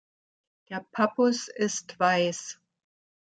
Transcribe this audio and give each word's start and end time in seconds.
Der 0.69 0.79
Pappus 0.93 1.47
ist 1.47 1.99
weiß. 1.99 2.57